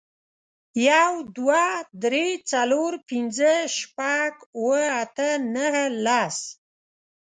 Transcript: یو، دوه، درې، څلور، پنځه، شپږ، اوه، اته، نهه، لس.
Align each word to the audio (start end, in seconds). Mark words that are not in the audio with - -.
یو، 0.89 1.11
دوه، 1.37 1.65
درې، 2.03 2.27
څلور، 2.51 2.91
پنځه، 3.09 3.53
شپږ، 3.77 4.33
اوه، 4.59 4.81
اته، 5.03 5.29
نهه، 5.53 5.85
لس. 6.05 6.37